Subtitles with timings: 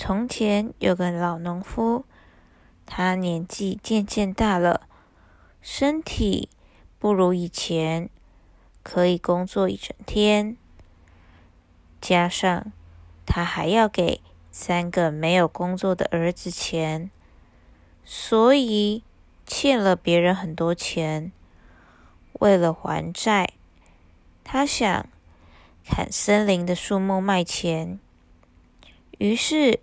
[0.00, 2.04] 从前有个老农夫，
[2.86, 4.88] 他年纪渐渐大了，
[5.60, 6.48] 身体
[7.00, 8.08] 不如以前
[8.84, 10.56] 可以工作一整天，
[12.00, 12.72] 加上
[13.26, 14.22] 他还要给
[14.52, 17.10] 三个没有工作的儿子钱，
[18.04, 19.02] 所以
[19.44, 21.32] 欠了别人很多钱。
[22.34, 23.52] 为了还债，
[24.44, 25.06] 他想
[25.84, 27.98] 砍森林的树木卖钱，
[29.18, 29.80] 于是。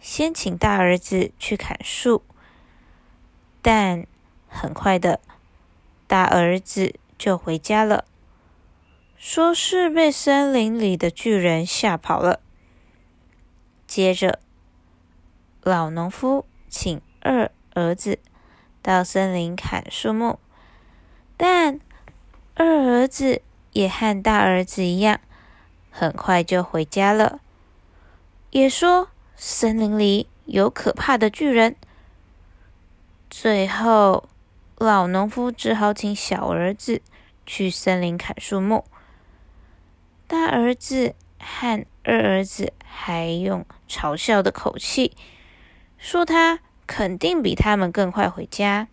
[0.00, 2.24] 先请大儿子去砍树，
[3.60, 4.06] 但
[4.48, 5.20] 很快的，
[6.06, 8.06] 大儿子就回家了，
[9.18, 12.40] 说是被森林里的巨人吓跑了。
[13.86, 14.40] 接着，
[15.62, 18.18] 老农夫请二儿子
[18.80, 20.38] 到森林砍树木，
[21.36, 21.78] 但
[22.54, 23.42] 二儿子
[23.72, 25.20] 也和大儿子一样，
[25.90, 27.40] 很快就回家了，
[28.50, 29.10] 也说。
[29.42, 31.74] 森林里有可怕的巨人。
[33.30, 34.28] 最后，
[34.76, 37.00] 老农夫只好请小儿子
[37.46, 38.84] 去森林砍树木。
[40.26, 45.16] 大儿子和二儿子还用嘲笑的口气
[45.96, 48.88] 说：“他肯定比他们更快回家。”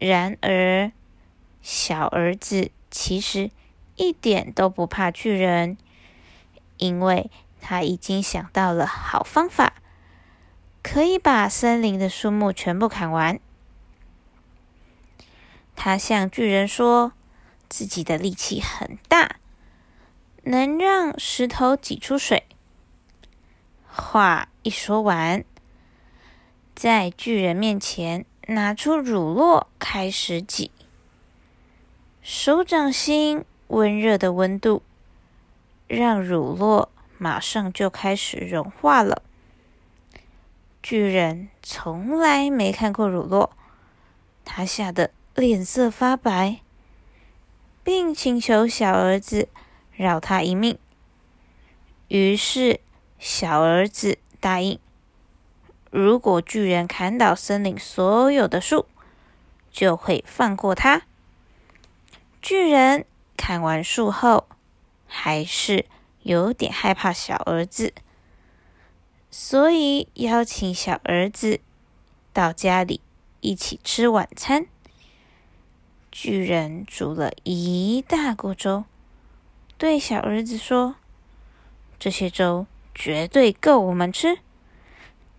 [0.00, 0.90] 然而，
[1.60, 3.50] 小儿子其实
[3.96, 5.76] 一点都不怕巨人，
[6.78, 7.30] 因为。
[7.60, 9.74] 他已经想到了好方法，
[10.82, 13.38] 可以把森林的树木全部砍完。
[15.76, 17.12] 他向巨人说
[17.68, 19.36] ：“自己的力气很大，
[20.42, 22.44] 能让石头挤出水。”
[23.86, 25.44] 话一说完，
[26.74, 30.70] 在巨人面前拿出乳酪开始挤，
[32.22, 34.82] 手掌心温热的温度
[35.86, 36.88] 让乳酪。
[37.18, 39.22] 马上就开始融化了。
[40.82, 43.50] 巨人从来没看过乳酪，
[44.44, 46.60] 他吓得脸色发白，
[47.84, 49.48] 并请求小儿子
[49.92, 50.78] 饶他一命。
[52.06, 52.80] 于是，
[53.18, 54.78] 小儿子答应，
[55.90, 58.86] 如果巨人砍倒森林所有的树，
[59.70, 61.02] 就会放过他。
[62.40, 63.04] 巨人
[63.36, 64.46] 砍完树后，
[65.06, 65.84] 还是。
[66.28, 67.94] 有点害怕小儿子，
[69.30, 71.60] 所以邀请小儿子
[72.34, 73.00] 到家里
[73.40, 74.66] 一起吃晚餐。
[76.12, 78.84] 巨人煮了一大锅粥，
[79.78, 80.96] 对小儿子说
[81.98, 84.40] ：“这些粥绝对够我们吃，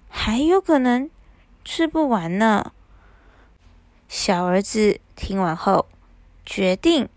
[0.09, 1.07] 还有可能
[1.63, 2.73] 吃不完呢。”
[4.09, 5.85] 小儿子听完后，
[6.43, 7.07] 决定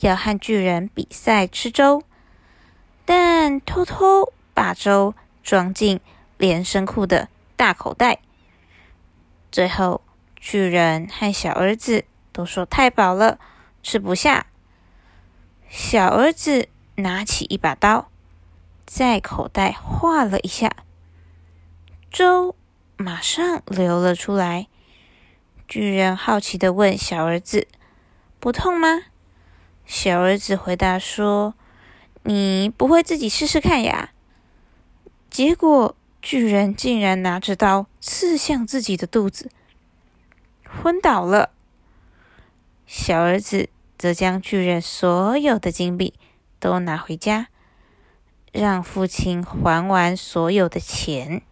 [0.00, 2.02] 要和巨人比赛吃粥。
[3.06, 6.00] 但偷偷把粥装进
[6.36, 8.18] 连身裤的大口袋。
[9.52, 10.02] 最后，
[10.34, 13.38] 巨人和小儿子都说太饱了，
[13.80, 14.46] 吃不下。
[15.68, 18.10] 小儿子拿起一把刀，
[18.84, 20.74] 在口袋划了一下，
[22.10, 22.56] 粥
[22.96, 24.66] 马上流了出来。
[25.68, 27.68] 巨人好奇的问小儿子
[28.40, 29.02] ：“不痛吗？”
[29.86, 31.54] 小儿子回答说。
[32.26, 34.10] 你不会自己试试看呀？
[35.30, 39.48] 结果巨人竟然拿着刀刺向自己的肚子，
[40.64, 41.50] 昏倒了。
[42.84, 46.14] 小儿子则将巨人所有的金币
[46.58, 47.46] 都拿回家，
[48.50, 51.42] 让父亲还完所有的钱。